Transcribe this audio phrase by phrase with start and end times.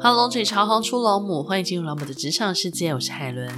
[0.00, 3.50] Hello，这里是行行出老母，欢迎进入老母的职场世界，我是海伦。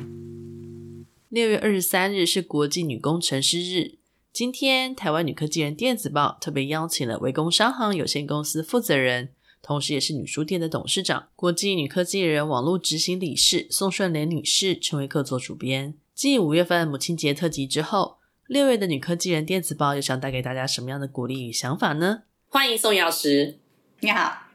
[1.29, 3.99] 六月二十三日是国际女工程师日，
[4.33, 15.95] 今天台湾女科技人电子报特别邀请了维工商行有限公司负责人，同时也是女书店的董事长、国际女科技人网络执行理事宋顺莲女士成为客座主编。
[16.14, 22.23] 继五月份母亲节特辑之后，六月的女科技人电子报又想带给大家什么样的鼓励与想法呢？
[22.48, 23.59] 欢迎宋药师，
[24.01, 24.46] 你好。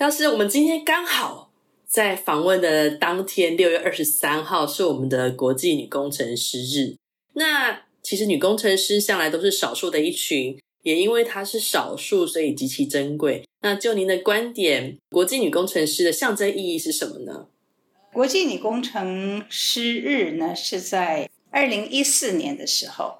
[0.00, 1.50] 药师，我们今天刚好
[1.84, 6.96] 在访问的当天，六月二十三号是我们的国际女工程师日。
[7.34, 13.44] 那其实女工程师向来都是少数的一群，也因为她是少数，所以极其珍贵。
[13.60, 17.48] 那就您的观点，国际女工程师的象征意义是什么呢？
[18.10, 23.18] 国际女工程师日呢，是在二零一四年的时候，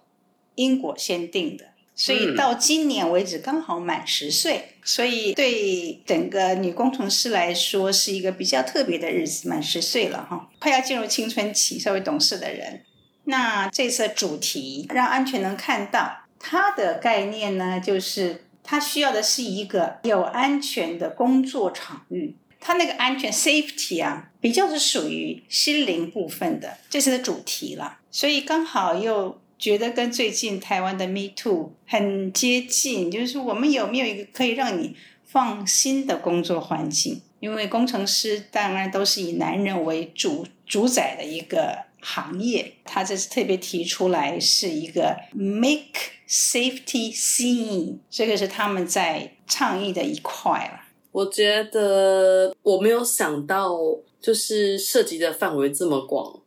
[0.54, 1.66] 英国先定的。
[2.00, 12.80] 所以到今年为止刚好满十岁，所以对整个女工程师来说是一个比较特别的日子，满十岁了哈，快要进入青春期，稍微懂事的人。
[13.24, 27.98] 那这次主题让安全能看到它的概念呢，就是它需要的是一个有安全的工作场域，它那个安全 safety 啊，比较是属于心灵部分的，这次的主题了。
[28.10, 29.38] 所以刚好又。
[29.60, 37.20] 觉得跟最近台湾的 Me Too 很接近，就是我们有没有一个可以让你放心的工作环境？
[37.40, 50.88] 因为工程师当然都是以男人为主主宰的一个行业，他这次特别提出来是一个 Make Safety Seen，这个是他们在倡议的一块了。
[51.12, 53.76] 我觉得我没有想到，
[54.22, 56.40] 就是涉及的范围这么广，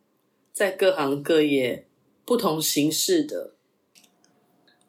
[0.52, 1.86] 在各行各业。
[2.26, 3.52] 不同形式的，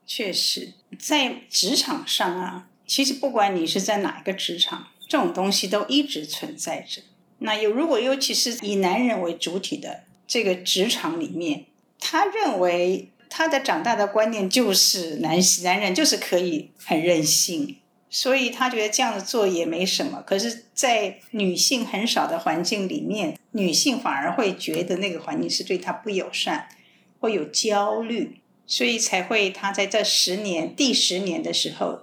[0.07, 7.03] 确实，在职场上啊，其实不管你是在哪一个职场，这种东西都一直存在着。
[7.39, 11.67] 那有如果尤其是以男人为主体的这个职场里面，
[11.99, 17.79] 他认为他的长大的观念就是男男人就是可以很任性，
[18.09, 20.23] 所以他觉得这样子做也没什么。
[20.23, 26.69] 可是，在女性很少的环境里面，女性反而会觉得那个环境是对她不友善。
[27.25, 32.03] 会有焦虑，所以才会他在这十年第十年的时候，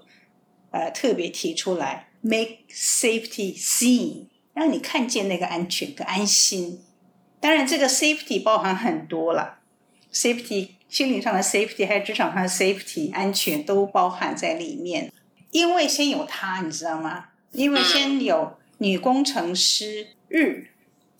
[0.71, 6.81] 呃，特别提出来 make safety seen，让你看见那个安全跟安心。
[7.39, 9.59] 当然，这个 safety 包含很多了
[10.11, 15.13] ，safety 心灵上的 safety，还有职场上的 safety 安全都包含在里面。
[15.51, 17.25] 因为先有它，你知道吗？
[17.51, 20.70] 因为先有女工程师日。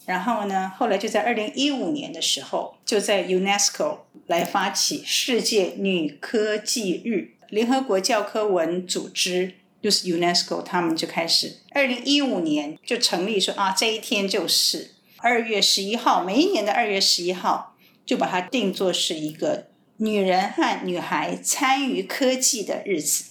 [0.06, 19.67] 然后呢，后来就在二零一五年的时候，就在 UNESCO 来发起世界女科技日，联合国教科文组织就是 UNESCO，他们就开始二零一五年就成立说啊，这一天就是二月十一号，每一年的二月十一号就把它定作是一个
[19.97, 23.25] 女人和女孩参与科技的日子。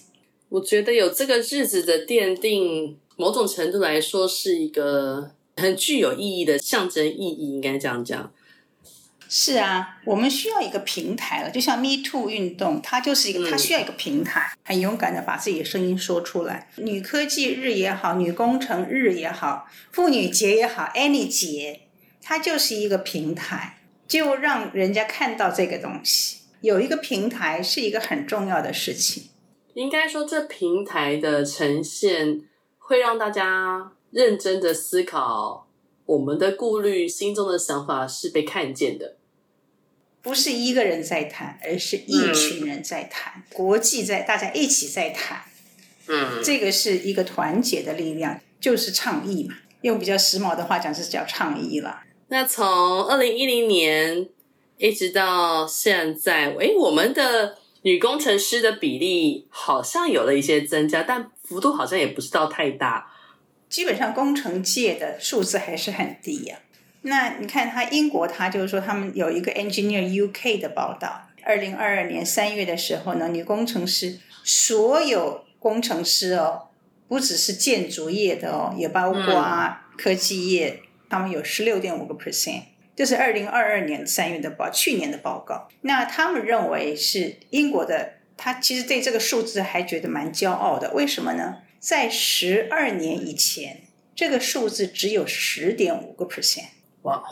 [0.47, 5.31] 我觉得有这个日子的奠定，某种程度来说是一个。
[5.61, 8.31] 很具有意义的象征意义，应该这样讲。
[9.33, 16.69] 是啊，我们需要一个平台了，就像 Me Too 运动，它就是一个，它需要一个平台，很勇敢的把自己的声音说出来。
[16.75, 21.83] 女科技日也好，女工程日也好，妇女节也好，any 节，
[22.21, 26.39] 它就是一个平台，就让人家看到这个东西。
[26.59, 29.29] 有一个平台是一个很重要的事情。
[29.75, 32.41] 应该说，这平台的呈现
[32.77, 33.93] 会让大家。
[34.11, 35.67] 认真的思考，
[36.05, 39.15] 我们的顾虑、心中的想法是被看见的，
[40.21, 45.41] 不是一个人在谈，而是一群人在谈，嗯、国际在大家一起在谈。
[46.07, 49.55] 嗯，这个是一个团结的力量，就是倡议嘛。
[49.81, 52.01] 用比较时髦的话讲，是叫倡议了。
[52.27, 54.27] 那从二零一零年
[54.77, 63.11] 一直到现在，诶，我们的女工程师的比例好像有了一些增加，但幅度好像也不是到太大。
[63.71, 66.69] 基本上工程界的数字还是很低呀、啊。
[67.03, 76.67] 那你看，他英国，他就是说，他们有一个 Engineer UK 的报道，二零二二年三月的时候呢，女工程师所有工程师哦，
[77.07, 82.63] 不只是建筑业的哦，也包括啊科技业，他们有十六点五个 percent，
[82.95, 85.69] 这是二零二二年三月的报，去年的报告。
[85.81, 91.59] 那他们认为是英国的，他其实对这个数字还觉得蛮骄傲的，为什么呢？
[91.81, 93.81] 在十二年以前，
[94.15, 96.67] 这个数字只有十点五个 percent。
[97.01, 97.23] 哇.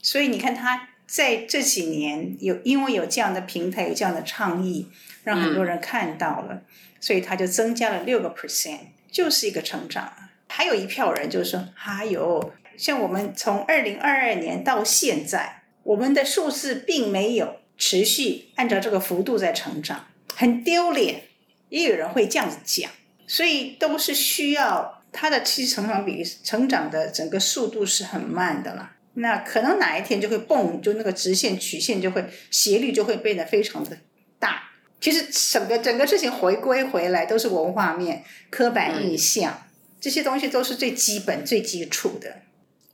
[0.00, 4.86] 所以你看，他在这几年有因为有这样的平台，有这样的倡议，
[5.24, 6.62] 让很多人看到了，嗯、
[7.00, 8.78] 所以他就增加了六个 percent，
[9.10, 10.12] 就是一个成长。
[10.46, 20.06] 还有一票人就是说，还有像我们从二零二二年到现在，我们的数字并没有持续按照这个幅度在成长，
[20.36, 21.24] 很丢脸。
[21.70, 22.90] 也有人会这样子讲，
[23.30, 28.96] 所以都是需要它的其实成长比成长的整个速度是很慢的啦。
[29.14, 33.96] 那可能哪一天就会蹦，就那个直线曲线就会斜率就会变得非常的
[34.40, 34.70] 大。
[35.00, 42.34] 其实整个整个事情回归回来都是文化面、刻板印象、嗯、这些东西都是最基本、最基础的。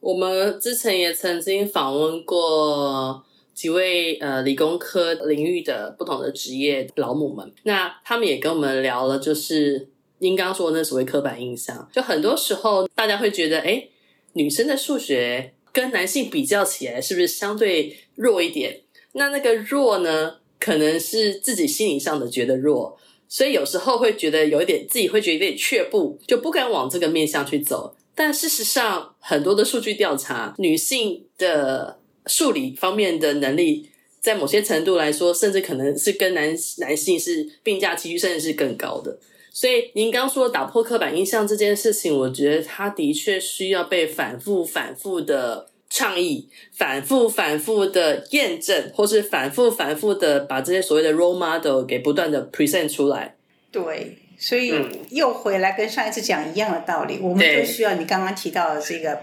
[0.00, 3.24] 我们之前也曾经访问过
[3.54, 9.88] 几位呃理工科领域的不同的职业老母们，那他们也跟我们聊了，就是
[10.18, 13.88] 您刚刚说的那所谓刻板印象，就很多时候大家会觉得，哎，
[14.32, 18.80] 女生的数学跟男性比较起来，是不是相对弱一点？
[19.12, 20.36] 那那个弱呢？
[20.58, 22.98] 可能是自己心理上的觉得弱，
[23.28, 27.94] 所以有时候会觉得有一点自己会觉得有点却步，就不敢往这个面向去走。
[28.14, 39.18] 但事实上，很多的数据调查，女性的数理方面的能力，在某些程度来说，甚至可能是跟男男性是并驾齐驱，甚至是更高的。
[39.56, 45.70] 所以您刚说打破刻板印象这件事情，我觉得它的确需要被反复、反复的。
[45.88, 53.36] 倡议反复反复的验证，或是反复反复的把这些所谓的 role model 给不断的 present 出来。
[53.70, 54.74] 对，所以
[55.10, 59.16] 又回来跟上一次讲一样的道理，嗯、我们就需要你刚刚提到的这个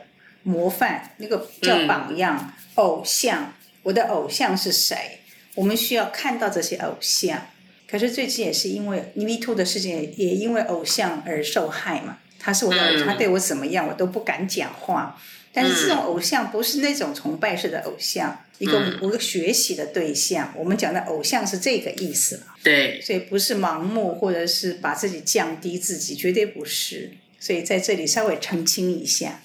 [0.44, 3.54] 模范，那个叫榜样、嗯、偶像。
[3.84, 5.20] 我的偶像是谁？
[5.56, 7.46] 我们需要看到这些偶像。
[7.94, 12.18] 可是最近也是因为 Me Too 的事情，也因为偶像而受害嘛。
[12.40, 15.16] 他是我的偶像，他对我怎么样，我都不敢讲话。
[15.54, 20.52] 但是这种偶像不是那种崇拜式的偶像，一个一个学习的对象。
[20.58, 22.42] 我们讲的偶像是这个意思。
[22.64, 27.12] 对，所以不是盲目或者是把自己降低自己，绝对不是。
[27.40, 29.44] 所以在这里稍微澄清一下。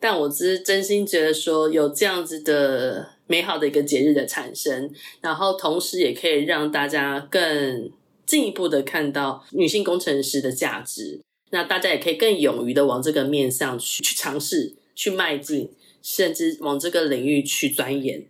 [0.00, 7.92] 但我只是真心觉得说，有这样子的美好的一个节日的产生，然后同时也可以让大家更
[8.26, 11.20] 进一步的看到女性工程师的价值。
[11.50, 14.74] 那大家也可以更勇于的往这个面上去去尝试。
[14.98, 15.70] 去迈进，
[16.02, 18.24] 甚至往这个领域去钻研。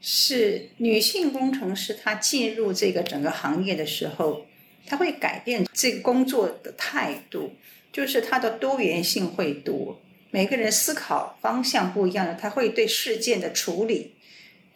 [0.00, 4.46] 是女性工程师，她进入这个整个行业的时候，
[4.86, 7.50] 她会改变这个工作的态度，
[7.92, 10.00] 就是她的多元性会多，
[10.30, 14.12] 每个人思考方向不一样的，她会对事件的处理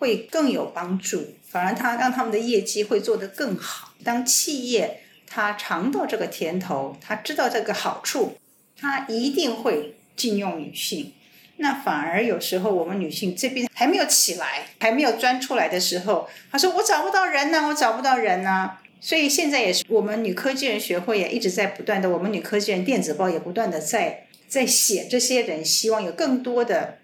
[0.00, 3.92] 会更有帮助，反而他让他们的业绩会做得更好。
[4.02, 8.36] 当企业他尝到这个甜头，他知道这个好处，
[8.76, 11.12] 他一定会禁用女性。
[11.58, 18.72] 那反而有时候我们女性这边还没有起来，还没有钻出来的时候，他说我找不到人呢，我找不到人呢。
[19.02, 26.98] 所以现在也是我们女科技人学会也一直在不断的，我们女科技人电子报也不断的在在写这些人，希望有更多的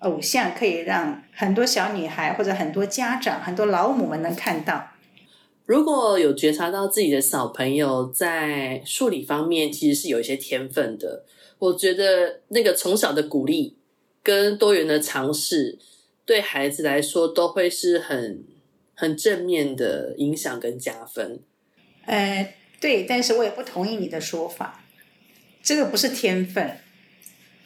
[0.00, 4.90] 偶像可以让很多小女孩或者很多家长、很多老母们能看到。
[5.64, 11.24] 如果有觉察到自己的小朋友在数理方面其实是有一些天分的，
[11.58, 13.76] 我觉得那个从小的鼓励。
[14.22, 15.78] 跟多元的尝试，
[16.26, 18.44] 对孩子来说都会是很
[18.92, 21.40] 很正面的影响跟加分。
[22.04, 24.84] 呃，对，但是我也不同意你的说法，
[25.62, 26.76] 这个不是天分，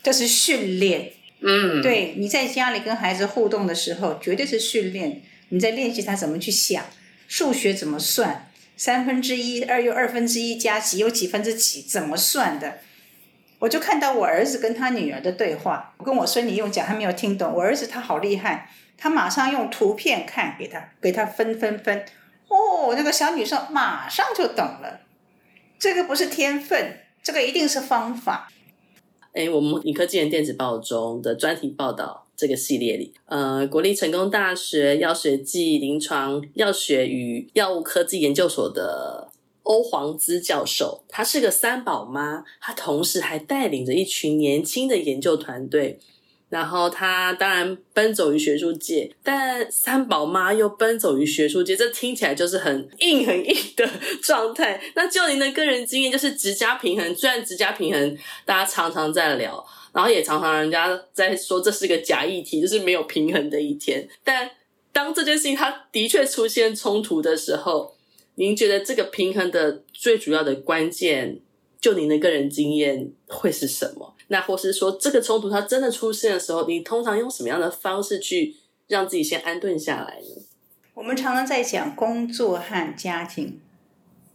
[0.00, 1.14] 这是训练。
[1.46, 6.82] 嗯，对，你在家里跟孩子互动的时候，绝对是训练，你在练习他怎么去想，
[7.28, 12.78] 数学怎么算，三分之一，二又二分之一加几有几分之几，怎么算的。
[13.58, 17.52] 我就看到我儿子跟他女儿的对话，我跟我孙女用讲，他没有听懂。
[17.52, 22.06] 我儿子他好厉害，他马上用图片看给他，给他分分分。
[22.48, 25.00] 哦，那个小女生马上就懂了。
[25.78, 28.50] 这个不是天分，这个一定是方法。
[29.34, 39.28] 哎，我们女科技人电子报中的专题报道这个系列里，呃，国立成功大学药学暨临床药学与药物科技研究所的。
[39.64, 45.98] 欧黄姿教授，她是个三宝妈，她同时还带领着一群年轻的研究团队。
[46.54, 53.84] 然后她当然奔走于学术界，但三宝妈又奔走于学术界，这听起来就是很硬很硬的
[54.22, 54.80] 状态。
[54.94, 57.12] 那就您的个人经验，就是职家平衡。
[57.12, 64.08] 虽然职家平衡大家常常在聊，然后也常常人家在说这是个假议题，就是没有平衡的一天。
[64.22, 64.48] 但
[64.92, 67.96] 当这件事情它的确出现冲突的时候，
[68.36, 71.40] 您觉得这个平衡的最主要的关键，
[71.80, 74.13] 就您的个人经验会是什么？
[74.28, 78.56] 那或是说，这个冲突它真的出现的时候，你通常用什么样的方式去
[78.88, 80.42] 让自己先安顿下来呢？
[80.94, 83.60] 我们常常在讲工作和家庭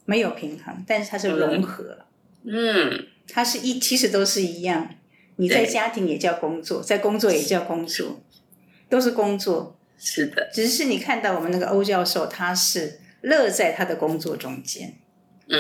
[0.06, 2.00] 没有平衡，但是它是融合。
[2.44, 4.90] 嗯，它是一，其实都是一样。
[5.38, 8.20] 你在家庭也叫工作，在工作也叫工作，
[8.90, 9.78] 都是工作。
[9.98, 14.96] 是的，只是你看到我们那个欧教授，他是乐在他的工作中间，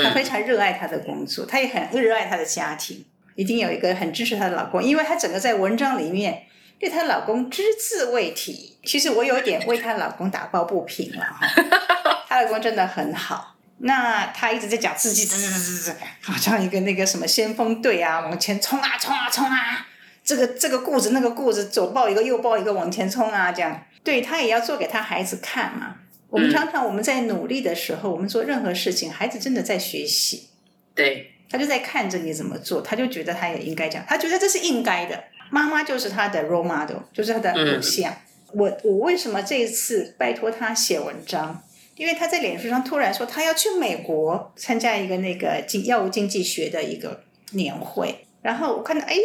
[0.03, 3.05] 他非常热爱他的工作，他也很热爱他的家庭，
[3.39, 6.43] 一定有一个很支持她的老公，因为她整个在文章里面
[6.77, 8.77] 对她老公只字未提。
[8.83, 11.47] 其实我有点为她老公打抱不平了哈，
[12.27, 13.55] 她老公真的很好。
[13.77, 19.87] 那她一直在讲自己，滋滋滋滋滋，好像一个那个什么先锋队啊，往前冲啊冲啊冲啊，
[20.21, 25.95] 这个这个故事那个故事，左抱一个右抱一个往前冲啊，这样，对她也要做给她孩子看嘛。
[26.29, 30.49] 我们常常我们在努力的时候，我们做任何事情，孩子真的在学习，
[30.93, 35.23] 对，他就在看着你怎么做，他就觉得他也应该这样，他觉得这是应该的。
[35.49, 38.15] 妈妈就是他的 role model，就是他的偶像。
[38.53, 41.63] 我我为什么这一次拜托他写文章？
[41.95, 49.17] 因为他在脸书上突然说他要去美国参加一个那个经药物经济学的一个年会，然后我看到哎，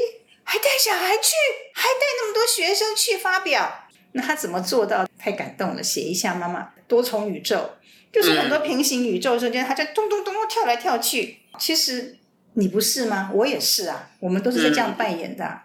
[0.43, 1.35] 还带小孩去，
[1.73, 5.07] 还带那么多学生去发表，那他怎么做到？
[5.19, 7.71] 太感动了，写一下妈妈多重宇宙，
[8.13, 11.39] 就是很多平行宇宙中间，他在咚咚咚咚跳来跳去。
[11.59, 12.17] 其实
[12.55, 13.31] 你不是吗？
[13.35, 15.63] 我也是啊，我们都是在这样扮演的，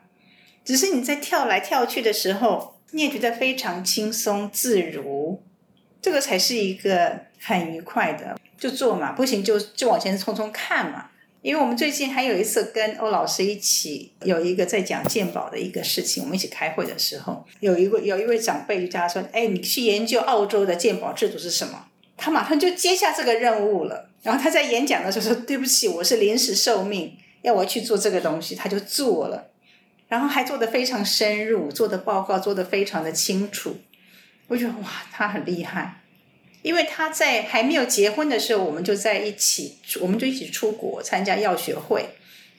[0.64, 5.44] 只是你在跳来跳去的时候，你也觉得非常轻松自如。
[6.02, 11.08] 这个才是一个很愉快的，就做嘛，不行就就往前冲冲看嘛。
[11.42, 21.86] 因为我们最近还有一次跟欧老师一起有一个在讲鉴宝的一个事情，我们一起开会的时候，有一位有一位长辈就叫他说：“哎，你去研究澳洲的鉴宝制度是什么？”
[22.20, 24.10] 他马上就接下这个任务了。
[24.22, 29.48] 然后他在演讲的时候说：“对不起，我是临时受命，要我去做这个东西。”他就做了，
[30.10, 33.78] 然后还做得非常深入，做的报告做得非常的清楚。
[34.48, 36.02] 我觉得哇，他很厉害，
[36.64, 42.06] 因为他在还没有结婚的时候，我们就在一起，我们就一起出国参加药学会，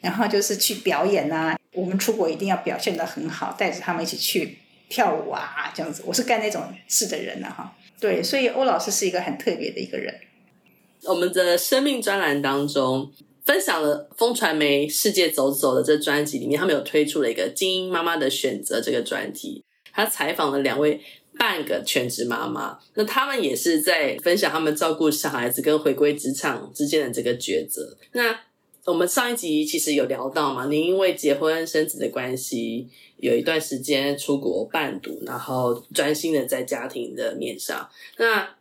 [0.01, 4.57] 然后就是去表演呐、我们出国一定要表现得很好，带着他们一起去
[4.89, 6.03] 跳舞啊，这样子。
[6.07, 7.77] 我是干那种事的人呢、哈。
[8.01, 10.15] 对，所以欧老师是一个很特别的一个人。
[11.05, 13.13] 我们的生命专栏当中
[13.45, 21.01] 分享了风传媒世界走走的这专辑里面，他们有推出了一个精英妈妈的选择这个专题，他采访了两位。
[21.39, 27.97] 半个全职妈妈，那他们也是在分享他们照顾小孩子跟回归职场之间的这个抉择。
[28.13, 28.39] 那
[28.85, 37.89] 我们上一集其实有聊到嘛，您因为结婚生子的关系，有一段时间出国伴读，然后专心的在家庭的面上。
[38.17, 38.57] 那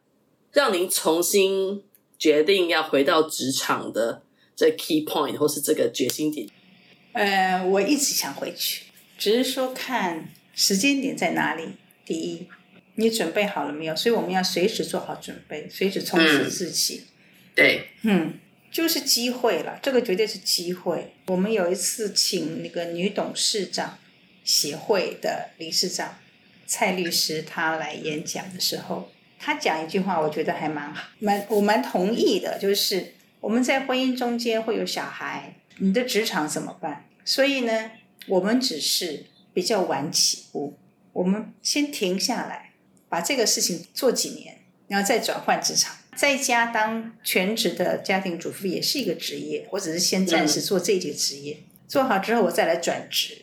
[0.52, 1.84] 让您重新
[2.18, 4.22] 决定要回到职场的
[4.56, 6.48] 这 key point 或是这个决心点？
[7.14, 8.86] 呃，我一直想回去，
[9.18, 11.64] 只是说看时间点在哪里。
[12.06, 12.48] 第一。
[12.96, 13.96] 你准备好了没有？
[13.96, 16.96] 所以我们要随时做好准备，随时充实自己。
[16.96, 17.08] 嗯、
[17.56, 18.34] 对，嗯，
[18.72, 21.14] 就是机会了，这个绝对是机会。
[21.28, 23.98] 我们有一次请那个女董事长
[24.44, 26.18] 协会的理事长
[26.66, 37.06] 蔡律师，她来演讲的时候，她讲一句话，我觉得还蛮好，蛮我蛮同意的，就是我们在婚姻中间会有小孩，你的职场怎么办？
[37.26, 37.92] 所以呢，
[38.28, 40.78] 我们只是比较晚起步，
[41.14, 42.68] 我们先停下来。
[43.12, 49.66] 把这个事情做几年，然后再转换职场，在家当全职的家庭主妇也是一个职业。
[49.72, 53.38] 我只是先暂时做这个职业，嗯、做好之后我再来转职，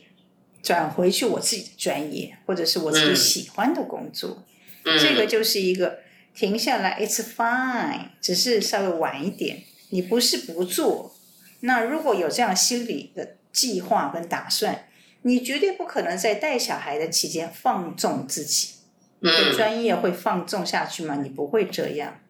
[0.62, 4.44] 转回去我自己的专业或者是我自己喜欢的工作。
[4.84, 6.00] 嗯、这个就是一个
[6.34, 9.62] 停下来，It's fine，只是稍微晚一点。
[9.88, 11.16] 你不是不做，
[11.60, 14.86] 那如果有这样心理的计划跟打算，
[15.22, 18.74] 你绝对不可能在带小孩的期间放纵自己。
[19.20, 21.20] 你的专业会放纵下去吗？
[21.22, 22.20] 你不会这样，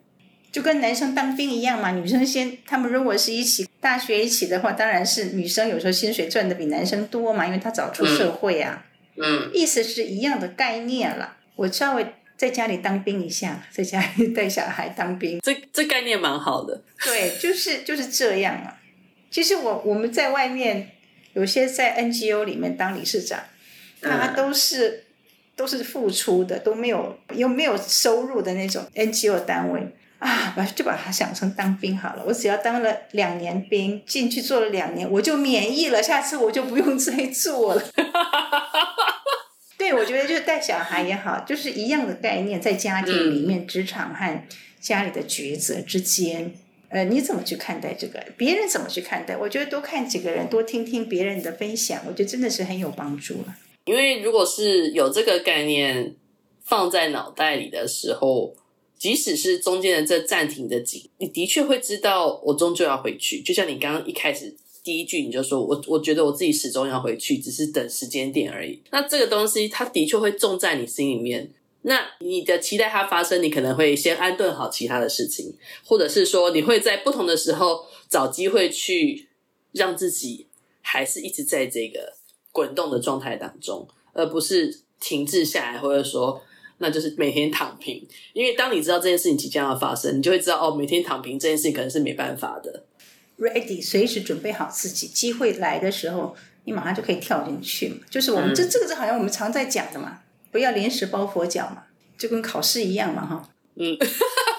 [0.57, 1.91] 就跟男生当兵一样嘛。
[1.91, 8.87] 女生先，他们如果是一起大学一起的话，当然是女生有时候薪水赚的比男生多嘛，因为她早出社会啊。
[9.17, 11.37] 嗯，意思是一样的概念了。
[11.57, 12.07] 我稍微
[12.39, 16.83] 在家里当兵一下，在家里带小孩当兵，这这概念蛮好的。
[17.05, 18.81] 对， 就是就是这样啊。
[19.31, 20.93] 其实我我们在外面
[21.35, 23.41] 有些在 NGO 里面当理事长，
[24.01, 25.03] 他都是。
[25.59, 29.81] 都是付出的，都没有又没有收入的那种 NGO 单位
[30.19, 32.25] 啊，把就把它想成当兵好了。
[32.27, 37.83] 我只要当了两年兵，进去做了两年，我就免疫了，下次我就不用再做了。
[39.77, 44.43] 对，我觉得就是带小孩也好，就是一样的概念，在家庭里面、职场和
[44.81, 46.55] 家里的抉择之间，
[46.89, 48.25] 呃，你怎么去看待这个？
[48.39, 49.37] 别人怎么去看待？
[49.37, 53.55] 我觉得多看几个人，多听听别人的分享，我觉得真的是很有帮助了。
[53.85, 56.15] 因为如果是有这个概念
[56.65, 58.55] 放在脑袋里的时候，
[58.99, 63.43] 即使是中间的这暂停的景，你的确会知道我终究要回去。
[63.43, 68.83] 就像你刚刚一开始第一句你就说我我觉得我自己始终要回去，只是等时间点而已。
[68.91, 71.53] 那这个东西它的确会种在你心里面。
[71.83, 79.29] 那你的期待它发生，你可能会先安顿好其他的事情，或者是说你会在不同的时候找机会去
[79.73, 80.47] 让自己
[80.81, 82.15] 还是一直在这个
[82.51, 86.43] 滚动的状态当中，而不是停滞下来，或者说
[86.79, 88.07] 那就是每天躺平。
[88.33, 92.85] 因为当你知道这件事情即将要发生，你就会知道哦，每天躺平这件事情可能是没办法的。
[93.39, 97.99] Ready，随时准备好自己，机会来的时候，你马上就可以跳进去嘛。
[98.09, 100.21] 就是我们、嗯、这这个是好像我们常在讲的嘛。
[100.53, 101.83] 不要临时抱佛脚嘛，
[102.17, 103.51] 就跟考试一样嘛，哈。
[103.75, 103.95] 嗯，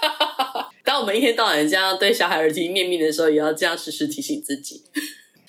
[0.85, 4.83] 当我们一天到晚这样对小孩耳提面命的时候，也要这样时时提醒自己。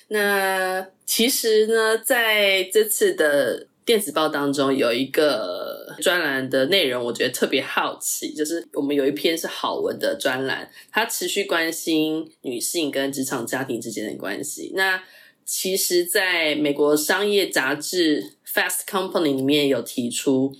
[0.07, 5.68] 那其实呢，在这次的电子报当中，有一个
[5.99, 14.71] 专栏的内容，我觉得特别好奇，就是我们有一篇是好文的专栏，它持续关心女性跟职场家庭之间的关系。
[14.75, 15.03] 那
[15.45, 20.55] 其实，在美国商业杂志 Fast Company 里面有提出，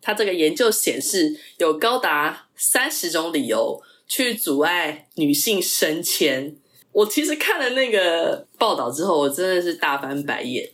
[0.00, 6.56] 他这个研究显示，有高达三十种理由去阻碍女性升迁。
[6.92, 10.70] 我其实看了那个报道之后，我真的是大翻白眼。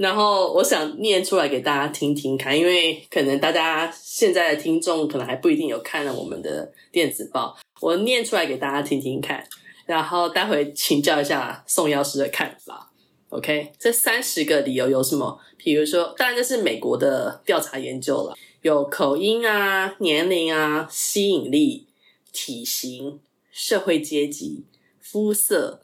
[0.00, 9.46] 然后我想念出来给大家听听看，因为可能大家现在的听众可能还不一定有看了我们的电子报，我念出来给大家听听看，
[9.84, 12.90] 然后待会请教一下宋药师的看法。
[13.28, 15.38] OK，这三十个理由有什么？
[15.58, 21.86] 比如说，当然这是美国的调查研究了，有口音啊、年龄啊、吸引力、
[22.32, 23.20] 体型、
[23.52, 24.64] 社会阶级、
[24.98, 25.82] 肤色、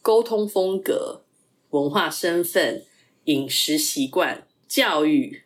[0.00, 1.20] 沟通风格、
[1.68, 2.86] 文化身份、
[3.30, 5.44] 饮食习惯、教育、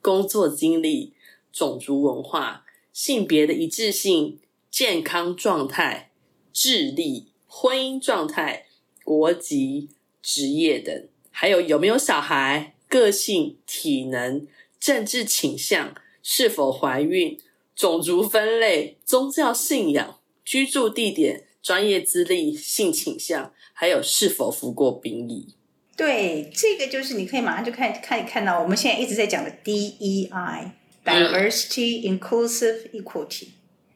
[0.00, 1.12] 工作经历、
[1.52, 4.38] 种族文化、性别的一致性、
[4.70, 6.10] 健康状态、
[6.52, 8.66] 智力、婚姻状态、
[9.04, 9.90] 国籍。
[10.28, 14.44] 职业等，还有有没有小孩、个性、体能、
[14.80, 17.38] 政治倾向、是否怀孕、
[17.76, 25.54] 种族分类、宗教信仰、居住地点、专业资历、性倾向，还有是否服过兵役。
[25.96, 33.48] 对，这个就是你可以马上就看看看到我们现在一直在讲的 DEI，Diversity、嗯、Inclusive Equality，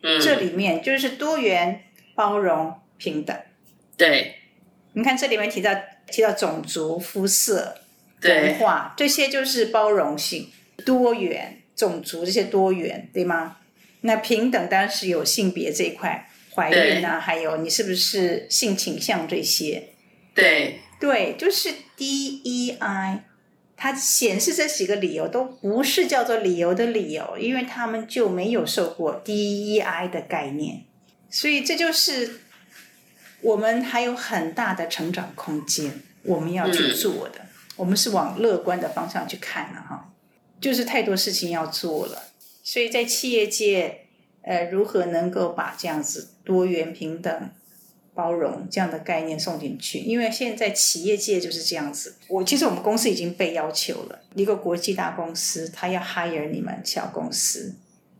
[0.02, 1.84] 嗯，这里面就是多元、
[2.14, 3.38] 包容、平等。
[3.96, 4.36] 对，
[4.94, 5.70] 你看这里面提到。
[6.12, 7.76] 提到种族、肤色、
[8.24, 10.50] 文化，这些就是包容性、
[10.84, 13.58] 多元、种族这些多元，对吗？
[14.00, 19.90] 那平等当然是有性别这一块，怀孕啊，还有你是不是性倾向这些。
[20.34, 23.20] 对对，就是 DEI，
[23.76, 30.84] 它显示这几个理由都不是叫做理由的理由，因为他们就没有受过 DEI 的概念，
[31.28, 32.40] 所以这就是。
[33.42, 37.40] 我们还有很大的成长空间，我们要去做的。
[37.76, 40.12] 我们是往乐观的方向去看了哈，
[40.60, 42.24] 就是太多事情要做了。
[42.62, 44.00] 所以在企业界，
[44.42, 47.50] 呃，如何能够把这样子多元、平等、
[48.20, 50.00] 包容这样的概念送进去？
[50.00, 52.16] 因为现在企业界就是这样子。
[52.28, 57.74] 我其实我们公司已经被要求了，一个国际大公司，他要 hire 你们小公司，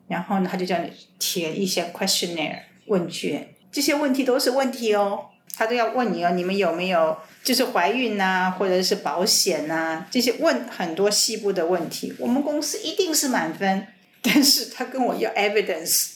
[0.09, 3.47] 然后呢，他就叫你填一些 questionnaire 问卷。
[3.71, 12.15] 这些问题都是问题哦，他都要问你哦，你们有没有就是怀孕呐、啊，或者是保险呐、啊，这些问很多细部的问题。
[12.19, 13.87] 我们公司一定是满分，
[14.23, 16.13] 但是他跟我要 evidence，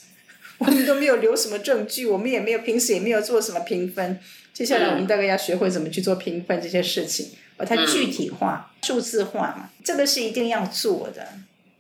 [0.59, 4.19] 我们都没有留什么证据，我们也没有平时也没有做什么评分。
[4.53, 11.27] 接下来我们大概要学会怎么去做评分这些事情，把它具体化、数字化嘛，这个是一定要做的。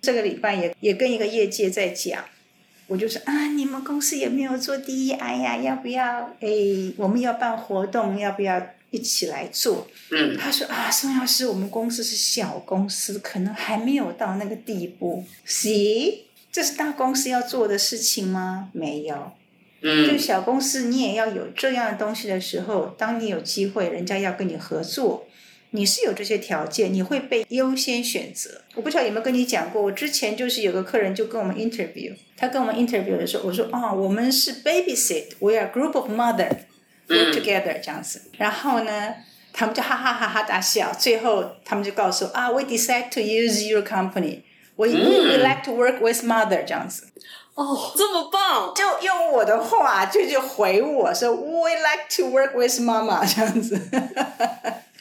[0.02, 2.24] 这个礼拜也也跟一个业界在讲。
[2.86, 6.36] 我就说啊，你们公司也没有做 DEI 呀，要不要？
[6.40, 6.48] 哎，
[6.98, 8.60] 我们要办活动，要不要
[8.90, 9.88] 一起来做？
[10.10, 15.24] 嗯，他说啊，宋药师，我们公司是小公司，可能还没有到那个地步。
[15.46, 16.12] 行，
[16.54, 18.68] 这是大公司要做的事情吗？
[18.72, 19.32] 没有。
[19.82, 25.26] 嗯，就小公司，你也要有这样的东西的时候，当你有机会，人家要跟你合作。
[25.70, 28.62] 你是有这些条件，你会被优先选择。
[28.76, 36.50] 我不知道有没有跟你讲过，我之前就是有个客人就跟我们 interview，他跟我们 interview 的时候，我说啊、哦，我们是 babysit，we are group of mother
[37.08, 38.30] work together 这样子。
[38.38, 39.16] 然后呢，
[39.52, 40.92] 他们就哈哈哈哈大笑。
[40.92, 43.82] 最后他们就告诉我啊，we decide to use your
[44.76, 47.08] company，we like to work with mother 这样子。
[47.54, 48.74] 哦，这么棒！
[48.74, 53.80] 就用我的话就就回我说，we like to work with mama 这样子。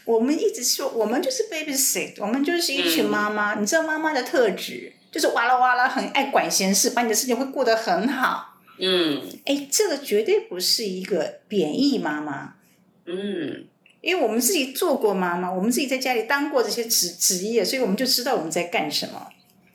[0.06, 3.56] 我们一直说，我们就是 babysit，我们就是一群妈妈。
[3.56, 8.60] 嗯、你知道妈妈的特质，就是哇啦哇啦，很爱管闲事，把你的事情会过得很好。
[8.78, 12.54] 嗯，哎，这个绝对不是一个贬义妈妈。
[13.06, 13.66] 嗯，
[14.02, 19.30] 因为我们自己做过妈妈，我们自己在家里当过这些职职业，所以我们就知道我们在干什么。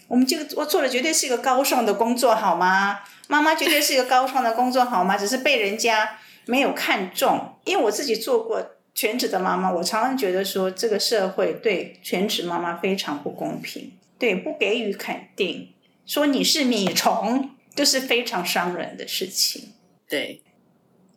[0.08, 3.00] 我们这个我做的绝对是一个高尚的工作，好吗？
[3.28, 5.16] 妈妈绝对是一个高尚的工作，好吗？
[5.16, 7.54] 只是被人家没有看中。
[7.64, 15.74] 因为我自己做过全职的妈妈，我常常觉得说，这个社会对全职妈妈非常不公平，对，不给予肯定，
[16.06, 19.74] 说你是米虫，这是非常伤人的事情。
[20.08, 20.42] 对。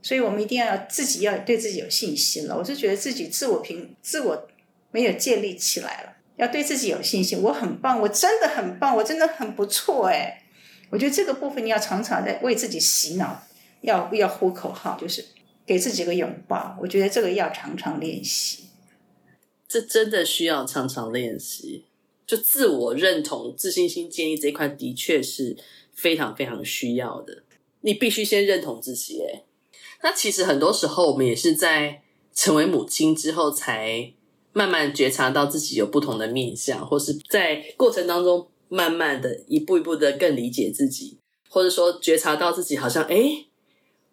[0.03, 2.57] 所以我们一定要自己要对自己有信心了。
[2.57, 4.47] 我是觉得自己自我评自我
[4.89, 7.41] 没有建立起来了，要对自己有信心。
[7.41, 10.43] 我很棒，我真的很棒，我真的很不错哎。
[10.89, 13.43] 我觉得这个部分你要常常在为自己洗脑，
[13.81, 15.25] 要要呼口号，就是
[15.65, 16.77] 给自己个拥抱。
[16.81, 18.65] 我觉得这个要常常练习。
[19.67, 21.85] 这真的需要常常练习。
[22.27, 25.57] 就自我认同、自信心建立这一块，的确是
[25.93, 27.43] 非常非常需要的。
[27.81, 29.43] 你必须先认同自己哎。
[30.03, 32.01] 那其实很多时候，我们也是在
[32.33, 34.13] 成为母亲之后，才
[34.53, 41.17] 慢慢觉察到自己有不同的面向，或是在过程当中，慢慢的一步一步的更理解自己，
[41.49, 43.47] 或者说觉察到自己好像，诶，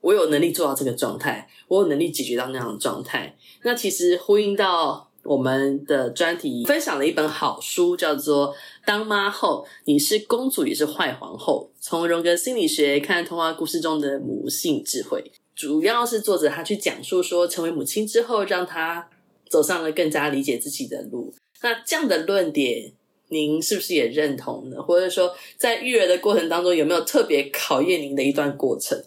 [0.01, 3.37] 我有能力做到这个状态，我有能力解决到那样的状态。
[3.63, 8.55] 那其实呼应到我们的专题，分享了一本好书，叫做
[8.87, 15.33] 《当妈后，你是公主也是坏皇后》，从荣格心理学看童话故事中的母性智慧。
[15.55, 19.09] 主要是作者他去讲述说，成为母亲之后，让他
[19.51, 21.35] 走上了更加理解自己的路。
[21.63, 22.93] 那这样的论点，
[23.29, 24.83] 您是不是也认同呢？
[24.83, 29.03] 或者说，在育儿的过程当中，有没有特别考验您的一段过程？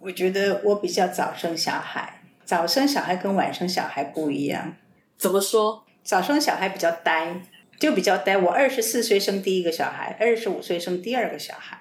[0.00, 4.76] 我觉得我比较早生小孩，早生小孩跟晚生小孩不一样。
[5.16, 5.84] 怎么说？
[6.02, 7.40] 早生小孩比较呆，
[7.78, 8.36] 就比较呆。
[8.36, 11.78] 我二十四岁生第一个小孩，二十五岁生第二个小孩。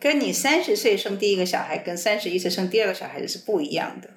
[0.00, 4.10] 跟你三十岁生第一个小孩，跟三十一岁生第二个小孩子是不一样的，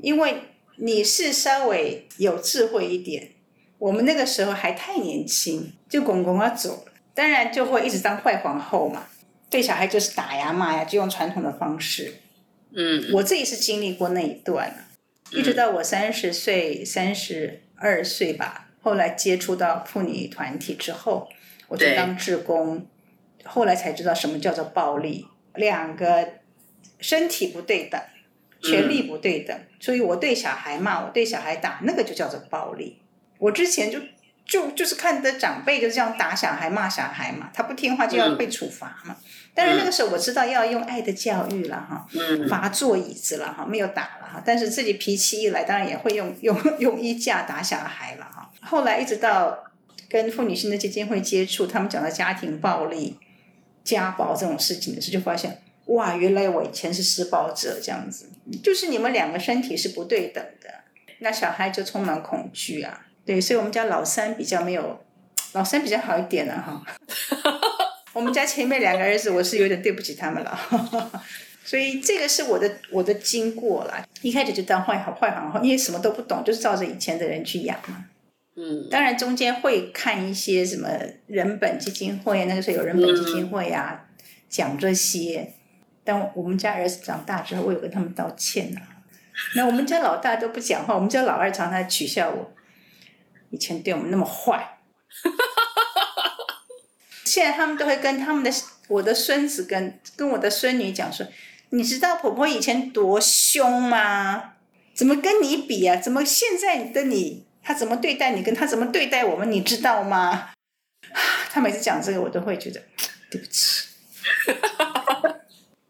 [0.00, 0.36] 因为
[0.82, 3.30] 你是稍微有智慧一点，
[3.78, 9.06] 我们那个时候还太年轻，就公公要走了，当然就会一直当坏皇后嘛，
[9.50, 12.14] 对小孩就是打呀骂呀，就用传统的方式。
[12.72, 14.88] 嗯，我自己是经历过那一段，
[15.32, 21.28] 一直到我三十岁、三十二岁吧，后来接触到妇女团体之后，
[21.68, 22.86] 我就当志工。
[23.44, 26.28] 后来才知道什么叫做暴力，两个
[27.00, 27.98] 身体不对等，
[28.62, 33.00] 权力不对等，嗯、所以我对小孩骂，我对小孩打，那个就叫做暴力。
[33.38, 33.98] 我之前就
[34.44, 39.16] 就就是看的长辈就是这样打小孩、骂小孩嘛，他不听话就要被处罚嘛。
[39.54, 42.06] 但是那个时候我知道要用爱的教育了哈，
[42.48, 48.50] 罚坐椅子了哈，没有打了哈，但是自己脾气一来，当然也会用 用用衣架打小孩了哈。
[48.60, 49.64] 后来一直到
[50.08, 53.18] 跟妇女性的基金会接触，他们讲到家庭暴力。
[53.82, 58.26] 家暴这种事情的时候，就发现哇，原来我以前是施暴者这样子，
[58.62, 60.70] 就是你们两个身体是不对等的，
[61.18, 63.06] 那小孩就充满恐惧啊。
[63.24, 65.00] 对，所以我们家老三比较没有，
[65.52, 66.84] 老三比较好一点了哈。
[68.14, 70.58] 我们家前面两个儿子，我是有点对不起他们了，
[71.64, 74.04] 所以这个是我的我的经过啦。
[74.22, 78.04] 一开始就当坏好坏皇后，因为什么都不懂，就是照着以前的人去养嘛。
[78.56, 80.88] 嗯，当然中间会看一些什么
[81.26, 85.54] 人本基金会，那个时候有人本基金会啊，嗯、讲这些。
[86.34, 88.80] 我们家儿子长大之后，我有跟他们道歉啊。
[89.54, 92.52] 那我们家老大都不讲话，我们家老二常常取笑我，
[93.50, 94.78] 以前对我们那么坏。
[97.24, 98.50] 现在他们都会跟他们的
[98.88, 101.26] 我的孙子跟跟我的孙女讲说，
[101.70, 104.54] 你知道婆婆以前多凶吗？
[104.92, 105.96] 怎么跟你比啊？
[105.96, 107.46] 怎么现在的你？
[107.62, 110.50] 他怎么对待你，跟他怎么对待我们，你知道吗？
[111.52, 112.82] 他每次讲这个，我都会觉得
[113.30, 113.86] 对不起。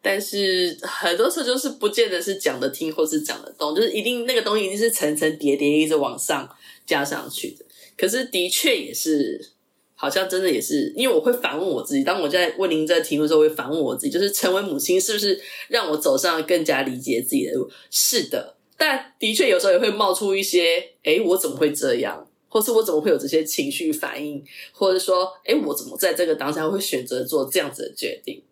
[0.02, 6.48] 但是很多时候就是不见得是讲得听，或是讲得懂，就是一定那个东西一定是层层叠叠一直往上
[6.86, 7.64] 加上去的。
[7.96, 9.38] 可是的确也是，
[9.94, 17.70] 好像真的也是，因为我会反问我自己，当我在问您这个题目的时候，会反问我自己，就是成为母亲是不是让我走上更加理解自己的路？
[17.90, 18.56] 是的。
[18.78, 22.26] 但的确有时候也会冒出一些，诶，我怎么会这样？
[22.48, 24.42] 或是我怎么会有这些情绪反应？
[24.72, 28.42] 或者说，诶，我怎么在这个当下会选择做这样子的决定？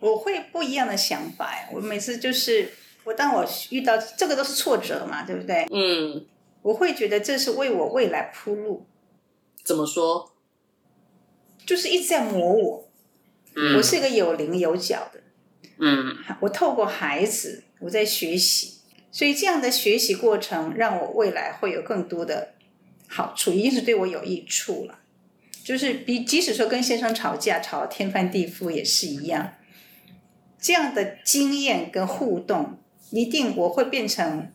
[0.00, 1.50] 我会不一样的想法。
[1.72, 2.70] 我每次就是，
[3.04, 5.66] 我当我遇到这个都是挫折嘛，对不对？
[5.70, 6.26] 嗯，
[6.62, 8.86] 我会觉得这是为我未来铺路。
[9.64, 10.32] 怎么说？
[11.64, 12.90] 就是一直在磨我。
[13.56, 15.20] 嗯，我是一个有棱有角的。
[15.78, 18.74] 嗯，我透过孩子，我在学习。
[19.10, 22.54] 所以这样的学习过程，让我未来会有更多的
[23.08, 24.98] 好处，一定是对我有益处了。
[25.62, 29.54] 就是比即使说跟先生吵架吵得天翻地覆也是一样，
[30.64, 32.78] 这样的经验跟互动，
[33.10, 34.50] 一定我会变成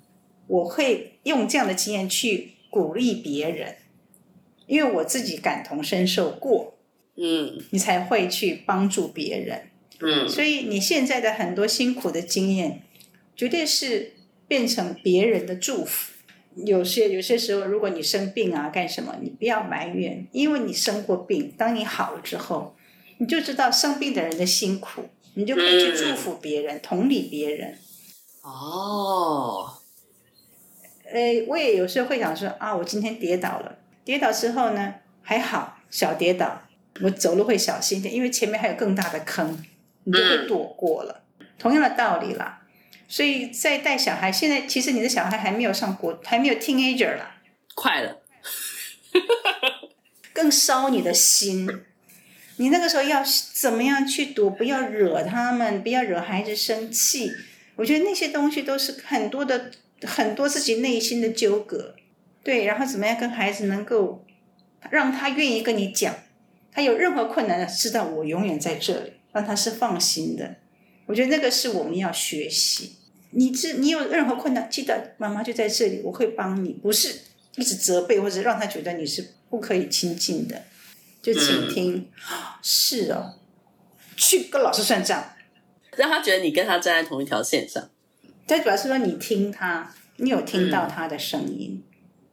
[0.47, 3.75] 我会用这样的经验去鼓励别人，
[4.65, 6.79] 因为我自己感同身受过，
[7.15, 9.69] 嗯，你才会去帮助别人，
[9.99, 12.81] 嗯，所以你现在的很多辛苦的经验，
[13.35, 14.13] 绝对是
[14.47, 16.13] 变成别人的祝福。
[16.65, 22.75] 有些有些时候，如果你生病啊，干什么，你不要埋怨，因为你生过病，当你好了之后，
[23.19, 25.03] 你就知道生病的人的辛苦，
[25.39, 27.77] 你就可以去祝福别人，嗯、同理别人。
[28.41, 29.71] 哦，
[31.05, 36.63] 呃，我也有时候会想说啊，我今天跌倒了，跌倒之后呢，还好，小跌倒，
[37.01, 39.63] 我走路会小心点，因为前面还有更大的坑，
[40.03, 41.23] 你就会躲过了。
[41.39, 42.63] 嗯、同样的道理啦。
[43.07, 47.37] 所以在带小孩，现在其实你的小孩还没有上国，还没有 teenager 啦，
[47.75, 48.17] 快了，
[50.33, 51.65] 更烧你的心。
[52.59, 54.49] 你那个时候要怎么样去躲？
[54.49, 57.31] 不要惹他们，不要惹孩子生气。
[57.77, 59.71] 我觉得那些东西都是很多的，
[60.03, 61.95] 很多自己内心的纠葛。
[62.43, 64.25] 对，然后怎么样跟孩子能够
[64.89, 66.13] 让他愿意跟你讲，
[66.73, 70.57] 他有任何困难的，知道我永远在这里，让他是放心的。
[71.05, 72.97] 我觉得那个是我们要学习。
[73.31, 77.21] 你这你有任何困难，记得妈妈就在这里，我会帮你，不是
[77.55, 80.63] 一直责备或者让他觉得你是不可以亲近的，
[81.21, 81.95] 就倾听。
[81.95, 83.35] 嗯、是哦，
[84.15, 85.23] 去跟老师算账，
[85.95, 87.89] 让他觉得你跟他站在同一条线上。
[88.45, 91.83] 再主要是说你听他，你有听到他的声音。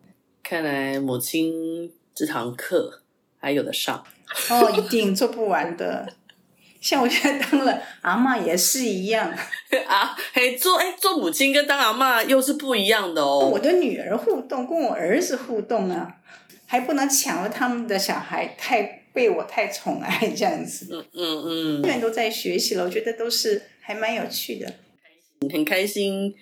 [0.05, 3.03] 嗯、看来母亲这堂课
[3.39, 4.05] 还有的上。
[4.51, 6.13] 哦，一定做不完的。
[6.81, 9.29] 像我现在当了阿妈也是一样
[9.89, 13.49] 啊，嘿，做哎做母亲跟当阿妈又是不一样的哦。
[13.53, 16.17] 我的女儿互动，跟我儿子互动啊，
[16.67, 20.89] 还不能抢了他们的小孩，太被我太宠爱这样子。
[20.91, 24.75] 嗯嗯嗯，永远都在学习了，我觉得都是还蛮有趣的。
[25.53, 26.35] 很开心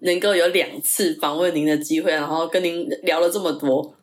[0.00, 3.94] 能够有两次访问您的机会，然后跟您聊了这么多。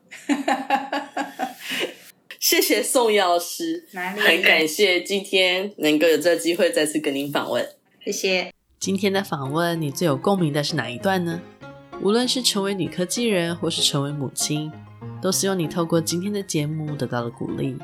[2.40, 4.22] 谢谢宋药师，哪里？
[4.22, 7.68] 很感谢今天能够有这个机会再次跟您访问。
[8.04, 8.52] 谢谢。
[8.80, 11.42] 今天的访问，你最有共鸣的是哪一段呢？
[12.02, 14.72] 无论是成为女科技人，或是成为母亲，
[15.22, 17.78] 都希望你透过今天的节目得到了鼓励。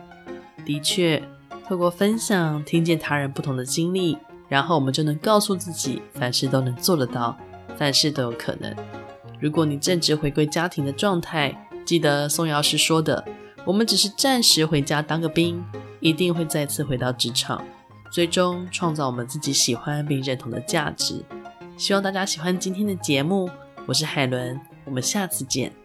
[0.65, 1.21] 的确，
[1.67, 7.37] 透过分享，听见他人不同的经历，然后我们就能告诉自己，凡事都能做得到，
[7.77, 8.75] 凡事都有可能。
[9.39, 13.23] 如果你正值回归家庭的状态，记得宋药师说的。
[13.63, 15.63] 我们只是暂时回家当个兵，
[15.99, 17.63] 一定会再次回到职场，
[18.11, 21.23] 最终创造我们自己喜欢并认同的价值。
[21.77, 23.49] 希望大家喜欢今天的节目，
[23.85, 25.80] 我是海伦，我们下次见。